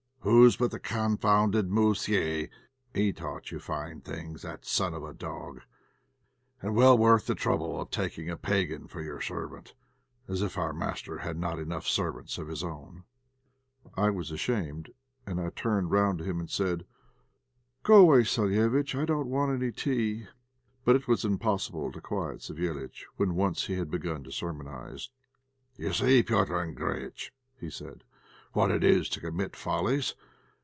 Whose 0.23 0.55
but 0.55 0.69
the 0.69 0.79
confounded 0.79 1.69
'moussié;' 1.69 2.51
he 2.93 3.11
taught 3.11 3.49
you 3.51 3.57
fine 3.57 4.01
things, 4.01 4.43
that 4.43 4.65
son 4.65 4.93
of 4.93 5.03
a 5.03 5.15
dog, 5.15 5.61
and 6.61 6.75
well 6.75 6.95
worth 6.95 7.25
the 7.25 7.33
trouble 7.33 7.81
of 7.81 7.89
taking 7.89 8.29
a 8.29 8.37
Pagan 8.37 8.87
for 8.87 9.01
your 9.01 9.19
servant, 9.19 9.73
as 10.27 10.43
if 10.43 10.59
our 10.59 10.73
master 10.73 11.17
had 11.17 11.37
not 11.39 11.57
had 11.57 11.65
enough 11.65 11.87
servants 11.87 12.37
of 12.37 12.49
his 12.49 12.63
own!" 12.63 13.03
I 13.97 14.11
was 14.11 14.29
ashamed. 14.29 14.91
I 15.25 15.49
turned 15.55 15.89
round 15.89 16.21
and 16.21 16.47
said 16.47 16.65
to 16.65 16.83
him 16.85 16.85
"Go 17.81 17.95
away, 18.01 18.19
Savéliitch; 18.19 18.99
I 19.01 19.05
don't 19.05 19.27
want 19.27 19.59
any 19.59 19.71
tea." 19.71 20.27
But 20.85 20.95
it 20.95 21.07
was 21.07 21.25
impossible 21.25 21.91
to 21.93 21.99
quiet 21.99 22.41
Savéliitch 22.41 23.05
when 23.15 23.33
once 23.33 23.65
he 23.65 23.73
had 23.73 23.89
begun 23.89 24.23
to 24.25 24.31
sermonize. 24.31 25.09
"Do 25.77 25.83
you 25.83 25.93
see 25.93 26.17
now, 26.29 26.43
Petr' 26.45 26.75
Andréjïtch," 26.75 27.31
said 27.71 28.03
he, 28.05 28.05
"what 28.53 28.69
it 28.69 28.83
is 28.83 29.07
to 29.07 29.21
commit 29.21 29.55
follies? 29.55 30.13